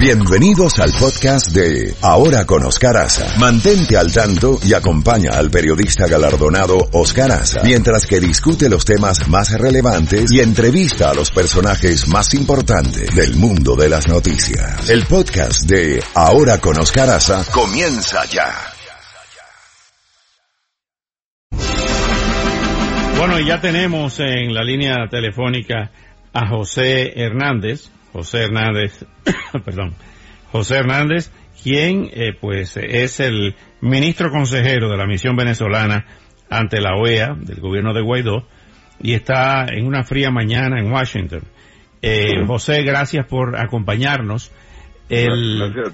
[0.00, 3.38] Bienvenidos al podcast de Ahora con Oscar Aza.
[3.38, 9.28] Mantente al tanto y acompaña al periodista galardonado Oscar Aza mientras que discute los temas
[9.28, 14.88] más relevantes y entrevista a los personajes más importantes del mundo de las noticias.
[14.88, 18.54] El podcast de Ahora con Oscar Aza comienza ya.
[23.18, 25.90] Bueno, y ya tenemos en la línea telefónica
[26.32, 29.04] a José Hernández, José Hernández,
[29.64, 29.94] perdón,
[30.52, 31.30] José Hernández,
[31.62, 36.06] quien eh, pues es el ministro consejero de la misión venezolana
[36.48, 38.46] ante la OEA del gobierno de Guaidó
[39.02, 41.42] y está en una fría mañana en Washington.
[42.02, 44.50] Eh, José, gracias por acompañarnos.
[45.08, 45.92] El,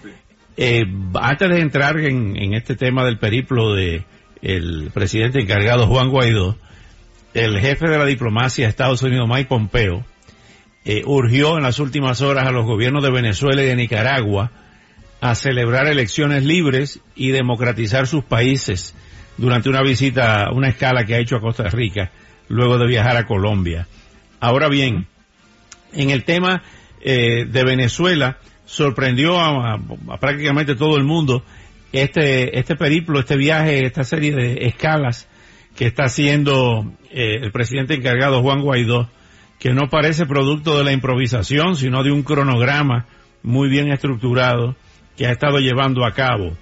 [0.56, 4.04] eh, antes de entrar en, en, este tema del periplo de
[4.42, 6.56] el presidente encargado Juan Guaidó,
[7.34, 10.04] el jefe de la diplomacia de Estados Unidos, Mike Pompeo,
[10.88, 14.52] eh, urgió en las últimas horas a los gobiernos de Venezuela y de Nicaragua
[15.20, 18.94] a celebrar elecciones libres y democratizar sus países
[19.36, 22.12] durante una visita, una escala que ha hecho a Costa Rica
[22.48, 23.88] luego de viajar a Colombia.
[24.38, 25.08] Ahora bien,
[25.92, 26.62] en el tema
[27.00, 29.80] eh, de Venezuela sorprendió a,
[30.20, 31.42] prácticamente todo el mundo
[31.92, 35.26] este, este periplo, este viaje, esta serie de escalas
[35.74, 39.10] que está haciendo eh, el presidente encargado Juan Guaidó
[39.58, 43.06] que no parece producto de la improvisación, sino de un cronograma
[43.42, 44.76] muy bien estructurado
[45.16, 46.56] que ha estado llevando a cabo.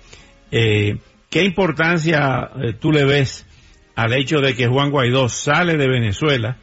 [0.51, 0.99] Eh,
[1.31, 3.47] ¿Qué importancia eh, tú le ves
[3.97, 6.59] al hecho de que Juan Guaidó sale de Venezuela,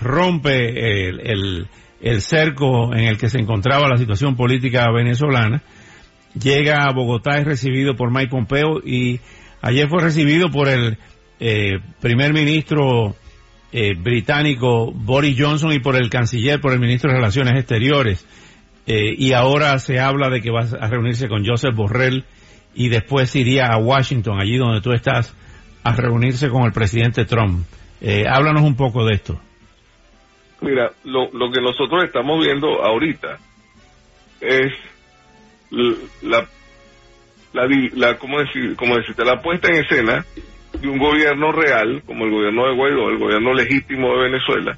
[0.00, 1.68] rompe el, el,
[2.00, 5.62] el cerco en el que se encontraba la situación política venezolana,
[6.38, 9.20] llega a Bogotá, es recibido por Mike Pompeo y
[9.62, 10.98] ayer fue recibido por el
[11.40, 13.14] eh, primer ministro
[13.76, 18.24] eh, británico Boris Johnson y por el canciller, por el ministro de Relaciones Exteriores.
[18.86, 22.22] Eh, y ahora se habla de que va a reunirse con Joseph Borrell
[22.72, 25.34] y después iría a Washington, allí donde tú estás,
[25.82, 27.66] a reunirse con el presidente Trump.
[28.00, 29.40] Eh, háblanos un poco de esto.
[30.60, 33.38] Mira, lo, que nosotros estamos viendo ahorita
[34.40, 34.72] es
[36.22, 36.46] la,
[37.52, 39.24] la, la ¿cómo, decir, cómo decirte?
[39.24, 40.24] La puesta en escena
[40.84, 44.76] de un gobierno real, como el gobierno de Guaidó, el gobierno legítimo de Venezuela,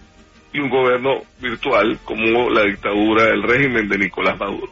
[0.53, 4.71] y un gobierno virtual, como la dictadura del régimen de Nicolás Maduro.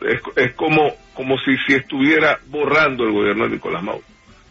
[0.00, 4.04] Es, es como, como si, si estuviera borrando el gobierno de Nicolás Maduro.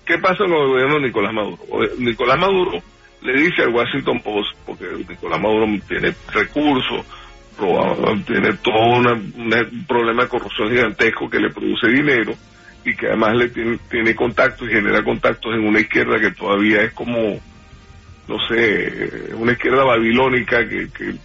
[0.05, 1.57] ¿Qué pasa con el gobierno de Nicolás Maduro?
[1.97, 2.81] Nicolás Maduro
[3.21, 7.05] le dice al Washington Post, porque Nicolás Maduro tiene recursos,
[8.25, 12.33] tiene todo un problema de corrupción gigantesco que le produce dinero,
[12.85, 16.83] y que además le tiene, tiene contactos y genera contactos en una izquierda que todavía
[16.83, 17.41] es como,
[18.27, 21.15] no sé, una izquierda babilónica que, que,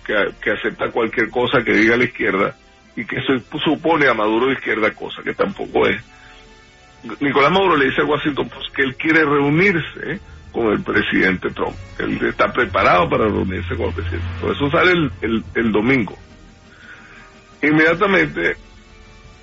[0.42, 2.56] que, acepta cualquier cosa que diga la izquierda
[2.96, 6.02] y que se supone a Maduro de izquierda, cosa que tampoco es.
[7.20, 10.18] Nicolás Maduro le dice a Washington Post que él quiere reunirse
[10.52, 11.76] con el presidente Trump.
[11.98, 14.26] Él está preparado para reunirse con el presidente.
[14.40, 16.18] Por eso sale el, el domingo.
[17.62, 18.56] Inmediatamente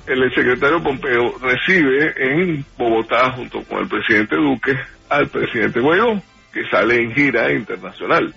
[0.08, 4.74] el secretario Pompeo recibe en Bogotá, junto con el presidente Duque,
[5.10, 6.22] al presidente Guaidó,
[6.54, 8.34] que sale en gira internacional.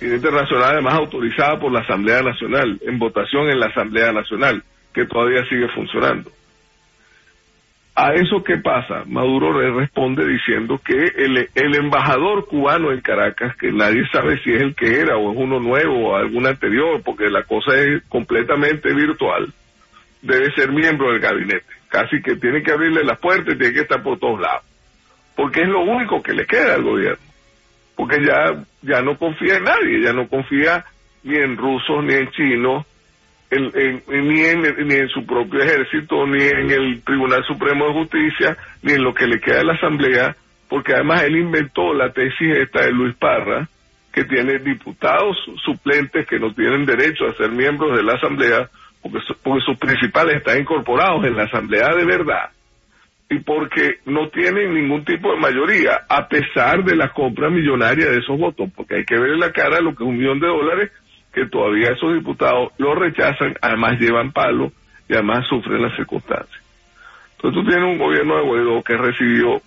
[0.00, 4.62] Gira internacional además autorizada por la Asamblea Nacional, en votación en la Asamblea Nacional,
[4.94, 6.30] que todavía sigue funcionando.
[7.96, 13.54] A eso que pasa, Maduro le responde diciendo que el, el embajador cubano en Caracas,
[13.56, 17.02] que nadie sabe si es el que era o es uno nuevo o algún anterior,
[17.04, 19.52] porque la cosa es completamente virtual,
[20.24, 21.66] debe ser miembro del gabinete.
[21.88, 24.64] Casi que tiene que abrirle las puertas y tiene que estar por todos lados.
[25.36, 27.22] Porque es lo único que le queda al gobierno.
[27.94, 30.84] Porque ya, ya no confía en nadie, ya no confía
[31.22, 32.86] ni en rusos, ni en chinos,
[33.50, 33.70] en,
[34.08, 38.94] ni, en, ni en su propio ejército, ni en el Tribunal Supremo de Justicia, ni
[38.94, 40.36] en lo que le queda a la Asamblea,
[40.68, 43.68] porque además él inventó la tesis esta de Luis Parra,
[44.12, 48.68] que tiene diputados suplentes que no tienen derecho a ser miembros de la Asamblea,
[49.04, 52.50] porque, sus principales están incorporados en la Asamblea de verdad
[53.28, 58.18] y porque no tienen ningún tipo de mayoría, a pesar de la compra millonaria de
[58.18, 60.46] esos votos, porque hay que ver en la cara lo que es un millón de
[60.46, 60.92] dólares,
[61.32, 64.72] que todavía esos diputados lo rechazan, además llevan palo
[65.08, 66.62] y además sufren las circunstancias.
[67.36, 69.60] Entonces tú tienes un gobierno de Guaidó que recibió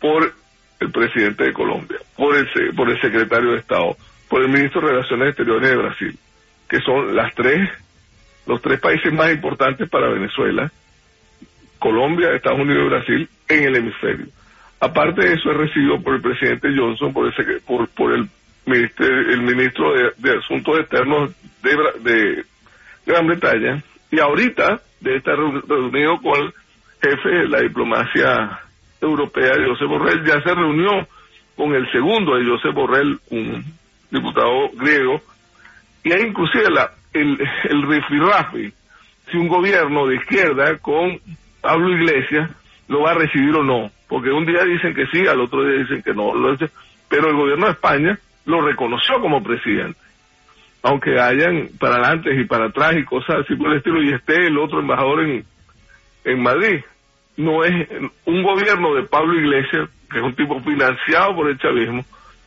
[0.00, 0.32] por
[0.80, 3.96] el presidente de Colombia, por el, por el secretario de Estado,
[4.28, 6.18] por el ministro de Relaciones Exteriores de Brasil,
[6.68, 7.68] que son las tres
[8.46, 10.70] los tres países más importantes para Venezuela,
[11.78, 14.26] Colombia, Estados Unidos y Brasil, en el hemisferio.
[14.80, 18.28] Aparte de eso, es recibido por el presidente Johnson, por, el, por, por el,
[18.66, 21.30] ministro, el ministro de, Asuntos Externos
[21.62, 21.76] de,
[22.10, 22.44] de,
[23.06, 26.52] Gran Bretaña, Y ahorita debe estar reunido con el
[27.02, 28.60] jefe de la diplomacia
[29.00, 31.08] europea, José Borrell, ya se reunió
[31.56, 33.64] con el segundo de José Borrell, un
[34.10, 35.20] diputado griego,
[36.04, 38.72] y hay inclusive la, el, el rifirrafi,
[39.30, 41.18] si un gobierno de izquierda con
[41.60, 42.50] Pablo Iglesias
[42.88, 45.78] lo va a recibir o no, porque un día dicen que sí, al otro día
[45.82, 46.32] dicen que no,
[47.08, 49.98] pero el gobierno de España lo reconoció como presidente.
[50.82, 54.46] Aunque hayan para adelante y para atrás y cosas así por el estilo, y esté
[54.46, 55.44] el otro embajador en,
[56.24, 56.80] en Madrid.
[57.36, 57.88] No es
[58.24, 62.04] un gobierno de Pablo Iglesias, que es un tipo financiado por el chavismo,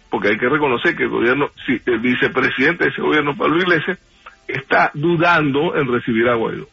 [0.09, 3.99] porque hay que reconocer que el gobierno, si el vicepresidente de ese gobierno, Pablo Iglesias,
[4.47, 6.67] está dudando en recibir a Guaidó.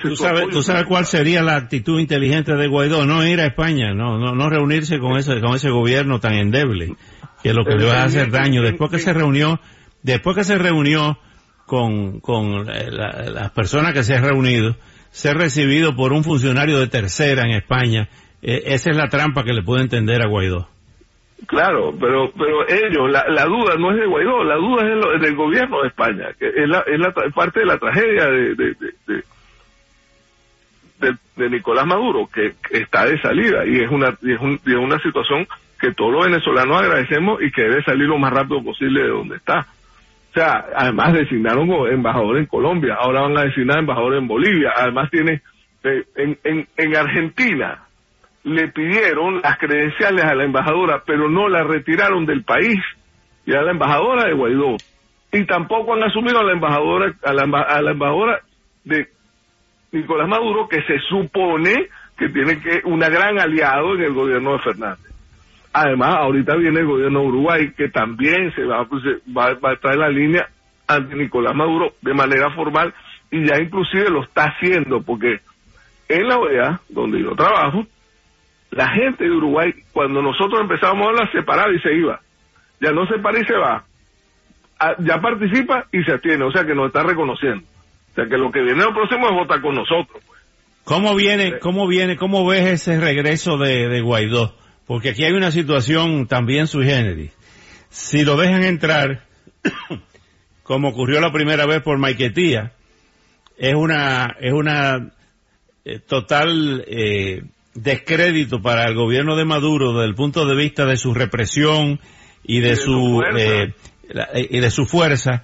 [0.00, 3.04] ¿Tú, sabes, ¿Tú sabes cuál sería la actitud inteligente de Guaidó?
[3.04, 6.96] No ir a España, no, no, no reunirse con ese, con ese gobierno tan endeble,
[7.42, 8.62] que lo que le va a hacer daño.
[8.62, 9.60] Después que se reunió,
[10.02, 11.18] después que se reunió
[11.66, 14.74] con, con las personas que se han reunido,
[15.10, 18.08] ser recibido por un funcionario de tercera en España,
[18.40, 20.71] eh, esa es la trampa que le puede entender a Guaidó.
[21.46, 25.34] Claro, pero pero ellos, la, la duda no es de Guaidó, la duda es, del
[25.34, 29.22] gobierno de España, que es, la, es la, parte de la tragedia de, de,
[31.36, 34.98] de, Nicolás Maduro, que, está de salida y es una y es, un, es una
[35.00, 35.46] situación
[35.80, 39.36] que todos los venezolanos agradecemos y que debe salir lo más rápido posible de donde
[39.36, 39.66] está.
[40.30, 45.10] O sea, además designaron embajador en Colombia, ahora van a designar embajador en Bolivia, además
[45.10, 45.42] tiene,
[45.82, 47.82] eh, en, en, en Argentina
[48.44, 52.78] le pidieron las credenciales a la embajadora, pero no la retiraron del país
[53.46, 54.76] y a la embajadora de Guaidó.
[55.32, 58.40] Y tampoco han asumido a la embajadora, a la, embajadora
[58.84, 59.08] de
[59.92, 64.58] Nicolás Maduro, que se supone que tiene que una gran aliado en el gobierno de
[64.58, 65.12] Fernández.
[65.72, 69.02] Además, ahorita viene el gobierno de Uruguay, que también se va, pues,
[69.36, 70.46] va, va a traer la línea
[70.86, 72.92] ante Nicolás Maduro de manera formal
[73.30, 75.40] y ya inclusive lo está haciendo, porque
[76.08, 77.86] en la OEA, donde yo trabajo,
[78.72, 82.20] la gente de Uruguay, cuando nosotros empezamos a hablar, se paraba y se iba.
[82.80, 83.84] Ya no se para y se va.
[84.80, 87.64] Ah, ya participa y se atiene, o sea que nos está reconociendo.
[88.10, 90.22] O sea que lo que viene al próximo es votar con nosotros.
[90.26, 90.40] Pues.
[90.84, 94.56] ¿Cómo viene, cómo viene, cómo ves ese regreso de, de Guaidó?
[94.86, 97.32] Porque aquí hay una situación también sui generis.
[97.90, 99.26] Si lo dejan entrar,
[100.62, 102.72] como ocurrió la primera vez por Maiquetía,
[103.58, 105.12] es una, es una
[105.84, 107.42] eh, total eh,
[107.74, 112.00] descrédito para el gobierno de Maduro desde el punto de vista de su represión
[112.44, 113.72] y de, su, eh,
[114.50, 115.42] y de su fuerza.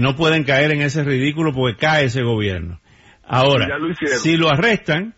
[0.00, 2.80] no pueden caer en ese ridículo porque cae ese gobierno.
[3.24, 3.68] Ahora,
[4.22, 5.14] si lo arrestan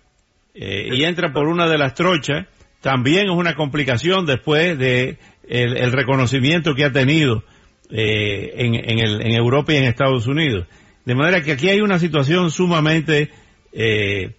[0.54, 2.46] y entra por una de las trochas,
[2.84, 5.16] también es una complicación después de
[5.48, 7.42] el, reconocimiento que ha tenido
[7.90, 10.66] eh, en, en, Europa y en Estados Unidos.
[11.04, 13.30] De manera que aquí hay una situación sumamente
[13.72, 14.32] eh,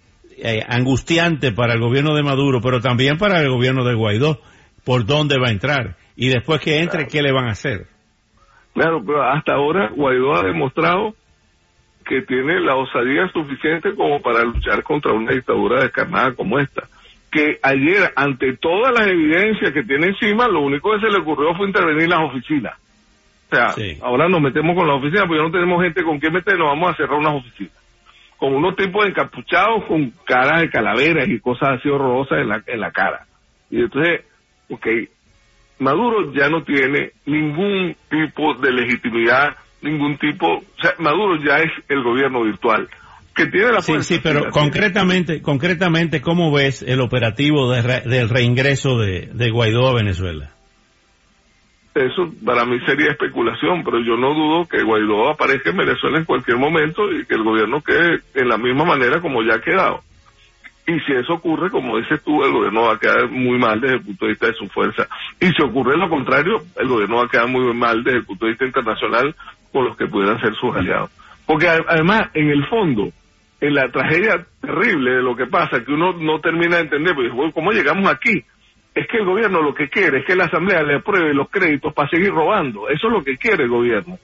[0.46, 4.40] eh, angustiante para el gobierno de Maduro, pero también para el gobierno de Guaidó,
[4.84, 5.96] por dónde va a entrar.
[6.16, 7.86] Y después que entre, ¿qué le van a hacer?
[8.74, 11.14] Claro, pero hasta ahora Guaidó ha demostrado
[12.04, 16.84] que tiene la osadía suficiente como para luchar contra una dictadura descarnada como esta
[17.30, 21.54] que ayer, ante todas las evidencias que tiene encima, lo único que se le ocurrió
[21.54, 22.74] fue intervenir las oficinas.
[23.50, 26.58] O sea, ahora nos metemos con las oficinas, porque no tenemos gente con qué meter,
[26.58, 27.74] nos vamos a cerrar unas oficinas.
[28.38, 32.80] Con unos tipos encapuchados con caras de calaveras y cosas así horrorosas en la, en
[32.80, 33.26] la cara.
[33.70, 34.24] Y entonces,
[34.68, 34.86] ok,
[35.78, 41.72] Maduro ya no tiene ningún tipo de legitimidad, ningún tipo, o sea, Maduro ya es
[41.88, 42.88] el gobierno virtual
[43.36, 49.50] que tiene la Sí, sí, pero concretamente, concretamente, ¿cómo ves el operativo del reingreso de,
[49.50, 50.55] Guaidó a Venezuela?
[51.96, 56.26] Eso para mí sería especulación, pero yo no dudo que Guaidó aparezca en Venezuela en
[56.26, 60.02] cualquier momento y que el gobierno quede en la misma manera como ya ha quedado.
[60.86, 63.96] Y si eso ocurre, como dices tú, el gobierno va a quedar muy mal desde
[63.96, 65.08] el punto de vista de su fuerza.
[65.40, 68.44] Y si ocurre lo contrario, el gobierno va a quedar muy mal desde el punto
[68.44, 69.34] de vista internacional
[69.72, 71.10] con los que pudieran ser sus aliados.
[71.46, 73.08] Porque además, en el fondo,
[73.58, 77.32] en la tragedia terrible de lo que pasa, que uno no termina de entender, pues,
[77.54, 78.44] ¿cómo llegamos aquí?
[78.96, 81.92] Es que el gobierno lo que quiere es que la Asamblea le apruebe los créditos
[81.92, 82.88] para seguir robando.
[82.88, 84.18] Eso es lo que quiere el gobierno.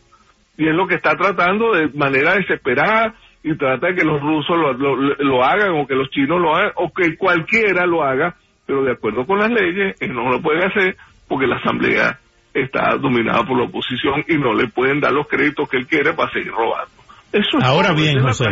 [0.56, 4.56] Y es lo que está tratando de manera desesperada y trata de que los rusos
[4.78, 8.92] lo, hagan o que los chinos lo hagan o que cualquiera lo haga, pero de
[8.92, 10.96] acuerdo con las leyes, no lo puede hacer
[11.28, 12.18] porque la Asamblea
[12.54, 16.14] está dominada por la oposición y no le pueden dar los créditos que él quiere
[16.14, 16.94] para seguir robando.
[17.30, 18.46] Eso es Ahora bien, José.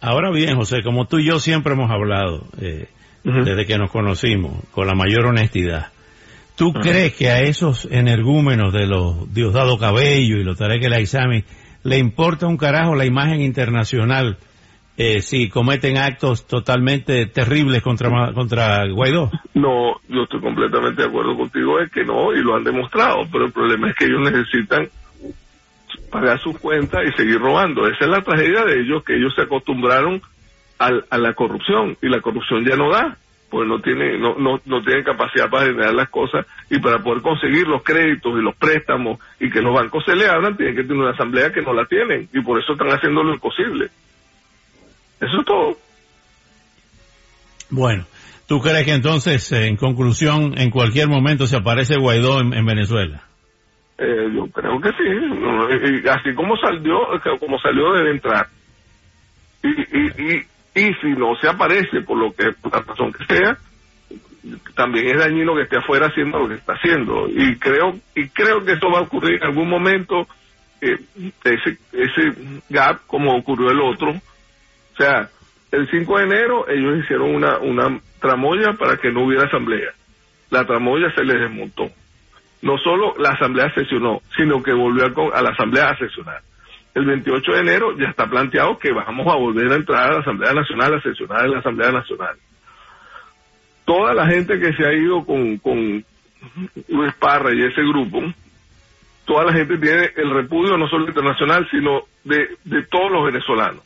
[0.00, 2.86] Ahora bien, José, como tú y yo siempre hemos hablado, eh,
[3.24, 5.88] desde que nos conocimos, con la mayor honestidad,
[6.56, 11.44] ¿tú crees que a esos energúmenos de los Diosdado Cabello y los Tarek El Aizami
[11.82, 14.38] le importa un carajo la imagen internacional
[14.98, 19.30] eh, si cometen actos totalmente terribles contra, contra Guaidó.
[19.54, 23.44] No, yo estoy completamente de acuerdo contigo, es que no, y lo han demostrado, pero
[23.44, 24.88] el problema es que ellos necesitan
[26.10, 27.86] pagar sus cuentas y seguir robando.
[27.86, 30.22] Esa es la tragedia de ellos, que ellos se acostumbraron
[30.78, 33.16] a la corrupción y la corrupción ya no da
[33.50, 37.22] pues no tiene no, no, no tienen capacidad para generar las cosas y para poder
[37.22, 40.82] conseguir los créditos y los préstamos y que los bancos se le abran tienen que
[40.82, 43.86] tener una asamblea que no la tienen y por eso están haciendo lo imposible
[45.20, 45.76] eso es todo
[47.70, 48.04] bueno
[48.48, 53.22] ¿tú crees que entonces en conclusión en cualquier momento se aparece Guaidó en, Venezuela?
[53.98, 56.98] Eh, yo creo que sí así como salió
[57.38, 58.48] como salió debe entrar
[59.62, 63.56] y, y, y y si no se aparece por lo que la razón que sea
[64.74, 67.28] también es dañino que esté afuera haciendo lo que está haciendo.
[67.28, 70.28] Y creo y creo que eso va a ocurrir en algún momento
[70.82, 70.98] eh,
[71.44, 72.32] ese ese
[72.68, 74.10] gap como ocurrió el otro.
[74.10, 75.30] O sea
[75.72, 79.92] el 5 de enero ellos hicieron una una tramoya para que no hubiera asamblea.
[80.50, 81.90] La tramoya se les desmontó.
[82.60, 86.42] No solo la asamblea sesionó sino que volvió a, a la asamblea a sesionar
[86.96, 90.20] el 28 de enero ya está planteado que vamos a volver a entrar a la
[90.20, 92.36] Asamblea Nacional, a sesionar en la Asamblea Nacional.
[93.84, 95.60] Toda la gente que se ha ido con,
[96.88, 98.22] Luis Parra y ese grupo,
[99.26, 103.82] toda la gente tiene el repudio no solo internacional, sino de, de todos los venezolanos.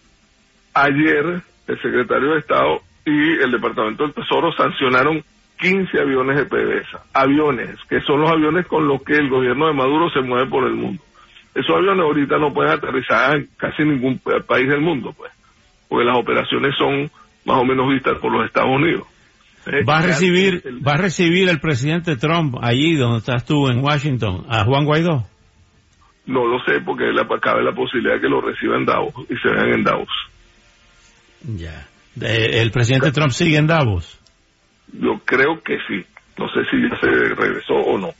[0.72, 5.24] Ayer el secretario de Estado y el Departamento del Tesoro sancionaron
[5.58, 9.74] 15 aviones de PDVSA, aviones que son los aviones con los que el gobierno de
[9.74, 11.02] Maduro se mueve por el mundo
[11.54, 15.32] esos aviones ahorita no pueden aterrizar en casi ningún país del mundo, pues,
[15.88, 17.10] porque las operaciones son
[17.44, 19.06] más o menos vistas por los Estados Unidos.
[19.66, 23.84] Eh, ¿Va a recibir, va a recibir el presidente Trump allí donde estás tú en
[23.84, 25.26] Washington a Juan Guaidó?
[26.26, 27.04] No lo sé porque
[27.42, 30.08] cabe la posibilidad de que lo reciba en Davos y se vean en Davos.
[31.42, 31.86] Ya.
[32.20, 34.18] ¿El presidente Trump sigue en Davos?
[34.92, 36.04] Yo creo que sí.
[36.38, 38.10] No sé si ya se regresó o no.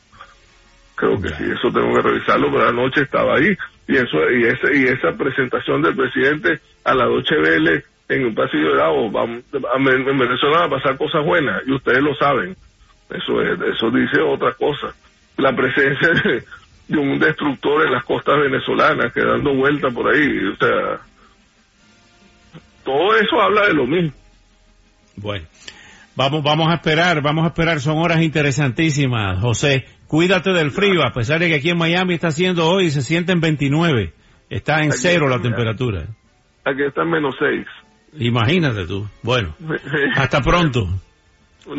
[1.01, 3.57] Creo que sí, eso tengo que revisarlo, pero anoche estaba ahí.
[3.89, 8.35] Y eso y esa, y esa presentación del presidente a la Doche Vele en un
[8.35, 12.55] pasillo de Davos, en Venezuela va a pasar cosas buenas, y ustedes lo saben.
[13.09, 14.95] Eso es, eso dice otra cosa.
[15.39, 16.45] La presencia de,
[16.99, 21.01] un destructor en las costas venezolanas, que dando vuelta por ahí, o sea,
[22.85, 24.13] todo eso habla de lo mismo.
[25.17, 25.47] Bueno.
[26.17, 29.87] Vamos, vamos a esperar, vamos a esperar, son horas interesantísimas, José.
[30.07, 33.33] Cuídate del frío, a pesar de que aquí en Miami está haciendo hoy, se siente
[33.33, 34.13] en 29.
[34.51, 36.07] Está en cero la temperatura.
[36.65, 37.67] Aquí está en menos 6.
[38.19, 39.09] Imagínate tú.
[39.23, 39.55] Bueno,
[40.17, 40.89] hasta pronto.